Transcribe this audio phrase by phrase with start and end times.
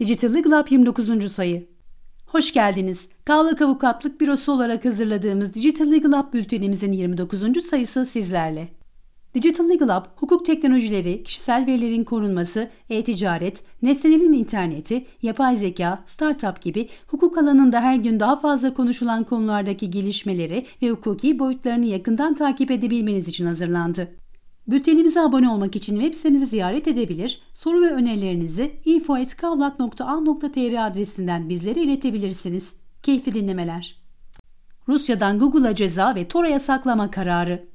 [0.00, 1.32] Digital Legal Up 29.
[1.32, 1.68] sayı.
[2.26, 3.08] Hoş geldiniz.
[3.24, 7.40] Kağlık Avukatlık Bürosu olarak hazırladığımız Digital Legal Up bültenimizin 29.
[7.70, 8.68] sayısı sizlerle.
[9.34, 16.88] Digital Legal Up, hukuk teknolojileri, kişisel verilerin korunması, e-ticaret, nesnelerin interneti, yapay zeka, startup gibi
[17.06, 23.28] hukuk alanında her gün daha fazla konuşulan konulardaki gelişmeleri ve hukuki boyutlarını yakından takip edebilmeniz
[23.28, 24.08] için hazırlandı.
[24.70, 32.76] Bültenimize abone olmak için web sitemizi ziyaret edebilir, soru ve önerilerinizi info.kavlak.a.tr adresinden bizlere iletebilirsiniz.
[33.02, 34.00] Keyifli dinlemeler.
[34.88, 37.68] Rusya'dan Google'a ceza ve Tor yasaklama kararı.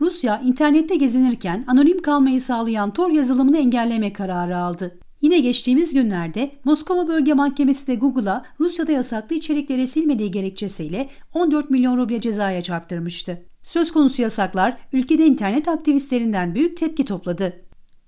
[0.00, 4.98] Rusya, internette gezinirken anonim kalmayı sağlayan Tor yazılımını engelleme kararı aldı.
[5.20, 11.96] Yine geçtiğimiz günlerde Moskova Bölge Mahkemesi de Google'a Rusya'da yasaklı içerikleri silmediği gerekçesiyle 14 milyon
[11.96, 13.42] ruble cezaya çarptırmıştı.
[13.62, 17.52] Söz konusu yasaklar ülkede internet aktivistlerinden büyük tepki topladı.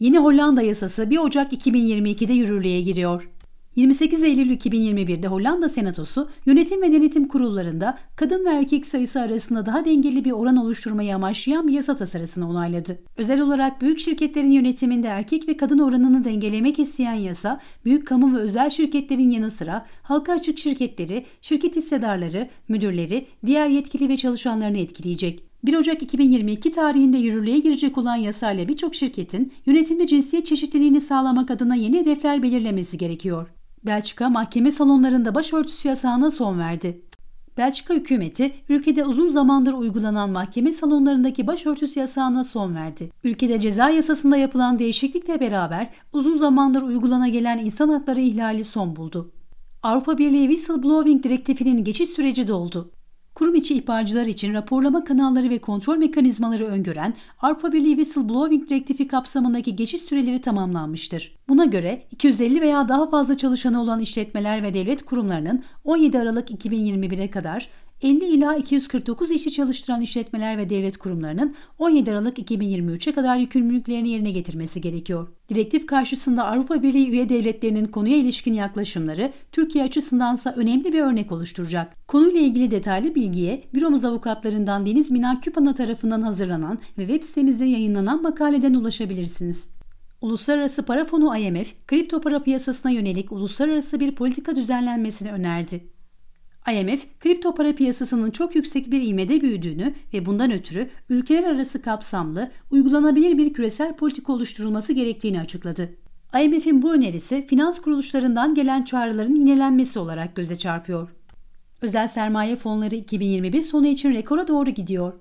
[0.00, 3.30] Yeni Hollanda yasası 1 Ocak 2022'de yürürlüğe giriyor.
[3.76, 9.84] 28 Eylül 2021'de Hollanda Senatosu yönetim ve denetim kurullarında kadın ve erkek sayısı arasında daha
[9.84, 12.98] dengeli bir oran oluşturmayı amaçlayan bir yasa tasarısını onayladı.
[13.16, 18.40] Özel olarak büyük şirketlerin yönetiminde erkek ve kadın oranını dengelemek isteyen yasa, büyük kamu ve
[18.40, 25.42] özel şirketlerin yanı sıra halka açık şirketleri, şirket hissedarları, müdürleri, diğer yetkili ve çalışanlarını etkileyecek.
[25.64, 31.74] 1 Ocak 2022 tarihinde yürürlüğe girecek olan yasayla birçok şirketin yönetimde cinsiyet çeşitliliğini sağlamak adına
[31.74, 33.48] yeni hedefler belirlemesi gerekiyor.
[33.86, 37.02] Belçika mahkeme salonlarında başörtüsü yasağına son verdi.
[37.58, 43.10] Belçika hükümeti ülkede uzun zamandır uygulanan mahkeme salonlarındaki başörtüsü yasağına son verdi.
[43.24, 49.32] Ülkede ceza yasasında yapılan değişiklikle beraber uzun zamandır uygulana gelen insan hakları ihlali son buldu.
[49.82, 52.90] Avrupa Birliği Whistleblowing Direktifinin geçiş süreci doldu.
[53.34, 59.76] Kurum içi ihbarcılar için raporlama kanalları ve kontrol mekanizmaları öngören Avrupa Birliği Whistleblowing Direktifi kapsamındaki
[59.76, 61.36] geçiş süreleri tamamlanmıştır.
[61.48, 67.30] Buna göre 250 veya daha fazla çalışanı olan işletmeler ve devlet kurumlarının 17 Aralık 2021'e
[67.30, 67.68] kadar
[68.02, 74.30] 50 ila 249 işçi çalıştıran işletmeler ve devlet kurumlarının 17 Aralık 2023'e kadar yükümlülüklerini yerine
[74.30, 75.28] getirmesi gerekiyor.
[75.48, 81.96] Direktif karşısında Avrupa Birliği üye devletlerinin konuya ilişkin yaklaşımları Türkiye açısındansa önemli bir örnek oluşturacak.
[82.08, 88.22] Konuyla ilgili detaylı bilgiye büromuz avukatlarından Deniz Mina Küpana tarafından hazırlanan ve web sitemizde yayınlanan
[88.22, 89.70] makaleden ulaşabilirsiniz.
[90.20, 95.99] Uluslararası Para Fonu IMF, kripto para piyasasına yönelik uluslararası bir politika düzenlenmesini önerdi.
[96.68, 102.50] IMF, kripto para piyasasının çok yüksek bir ivmede büyüdüğünü ve bundan ötürü ülkeler arası kapsamlı,
[102.70, 105.96] uygulanabilir bir küresel politika oluşturulması gerektiğini açıkladı.
[106.42, 111.10] IMF'in bu önerisi finans kuruluşlarından gelen çağrıların yinelenmesi olarak göze çarpıyor.
[111.82, 115.12] Özel sermaye fonları 2021 sonu için rekora doğru gidiyor.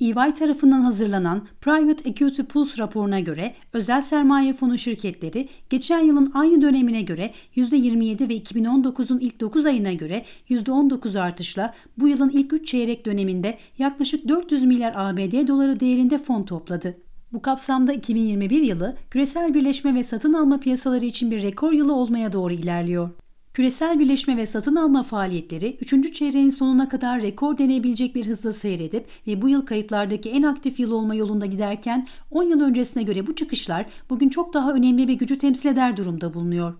[0.00, 6.62] EY tarafından hazırlanan Private Equity Pulse raporuna göre özel sermaye fonu şirketleri geçen yılın aynı
[6.62, 12.68] dönemine göre %27 ve 2019'un ilk 9 ayına göre %19 artışla bu yılın ilk 3
[12.68, 16.96] çeyrek döneminde yaklaşık 400 milyar ABD doları değerinde fon topladı.
[17.32, 22.32] Bu kapsamda 2021 yılı küresel birleşme ve satın alma piyasaları için bir rekor yılı olmaya
[22.32, 23.10] doğru ilerliyor.
[23.58, 26.14] Küresel birleşme ve satın alma faaliyetleri 3.
[26.14, 30.92] çeyreğin sonuna kadar rekor deneyebilecek bir hızla seyredip ve bu yıl kayıtlardaki en aktif yıl
[30.92, 35.38] olma yolunda giderken 10 yıl öncesine göre bu çıkışlar bugün çok daha önemli bir gücü
[35.38, 36.74] temsil eder durumda bulunuyor.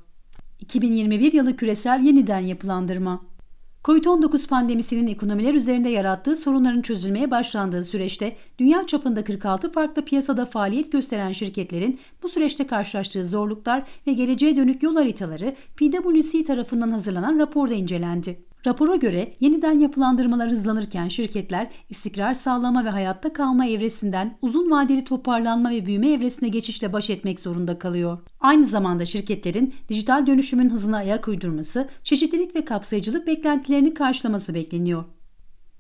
[0.61, 3.21] 2021 yılı küresel yeniden yapılandırma
[3.89, 10.93] Covid-19 pandemisinin ekonomiler üzerinde yarattığı sorunların çözülmeye başlandığı süreçte dünya çapında 46 farklı piyasada faaliyet
[10.93, 17.75] gösteren şirketlerin bu süreçte karşılaştığı zorluklar ve geleceğe dönük yol haritaları PwC tarafından hazırlanan raporda
[17.75, 18.48] incelendi.
[18.67, 25.71] Rapora göre yeniden yapılandırmalar hızlanırken şirketler istikrar sağlama ve hayatta kalma evresinden uzun vadeli toparlanma
[25.71, 28.19] ve büyüme evresine geçişle baş etmek zorunda kalıyor.
[28.41, 35.05] Aynı zamanda şirketlerin dijital dönüşümün hızına ayak uydurması, çeşitlilik ve kapsayıcılık beklentilerini karşılaması bekleniyor.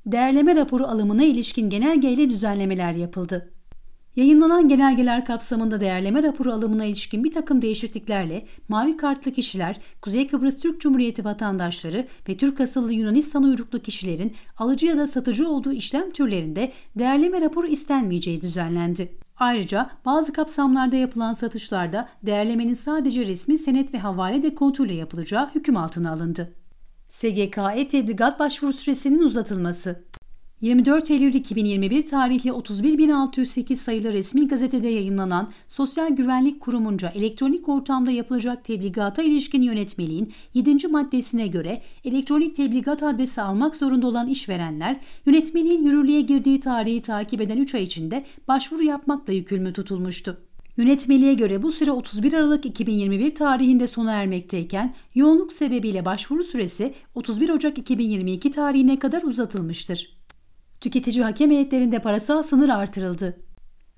[0.06, 3.57] Değerleme raporu alımına ilişkin genelgeyle düzenlemeler yapıldı.
[4.18, 10.60] Yayınlanan genelgeler kapsamında değerleme raporu alımına ilişkin bir takım değişikliklerle mavi kartlı kişiler, Kuzey Kıbrıs
[10.60, 16.10] Türk Cumhuriyeti vatandaşları ve Türk asıllı Yunanistan uyruklu kişilerin alıcı ya da satıcı olduğu işlem
[16.10, 19.12] türlerinde değerleme raporu istenmeyeceği düzenlendi.
[19.36, 26.12] Ayrıca bazı kapsamlarda yapılan satışlarda değerlemenin sadece resmi senet ve havale dekontuyla yapılacağı hüküm altına
[26.12, 26.54] alındı.
[27.08, 30.04] SGK e-tebligat başvuru süresinin uzatılması
[30.60, 38.64] 24 Eylül 2021 tarihli 31608 sayılı resmi gazetede yayınlanan Sosyal Güvenlik Kurumunca elektronik ortamda yapılacak
[38.64, 40.88] tebligata ilişkin yönetmeliğin 7.
[40.88, 47.58] maddesine göre elektronik tebligat adresi almak zorunda olan işverenler yönetmeliğin yürürlüğe girdiği tarihi takip eden
[47.58, 50.38] 3 ay içinde başvuru yapmakla yükümlü tutulmuştu.
[50.76, 57.48] Yönetmeliğe göre bu süre 31 Aralık 2021 tarihinde sona ermekteyken yoğunluk sebebiyle başvuru süresi 31
[57.48, 60.17] Ocak 2022 tarihine kadar uzatılmıştır.
[60.80, 63.36] Tüketici hakem heyetlerinde parasal sınır artırıldı.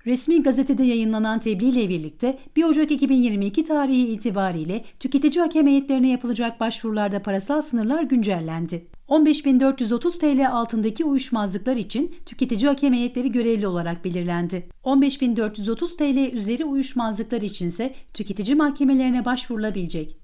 [0.05, 6.59] Resmi gazetede yayınlanan tebliğ ile birlikte 1 Ocak 2022 tarihi itibariyle tüketici hakem heyetlerine yapılacak
[6.59, 8.87] başvurularda parasal sınırlar güncellendi.
[9.09, 14.69] 15.430 TL altındaki uyuşmazlıklar için tüketici hakem heyetleri görevli olarak belirlendi.
[14.83, 20.20] 15.430 TL üzeri uyuşmazlıklar içinse tüketici mahkemelerine başvurulabilecek.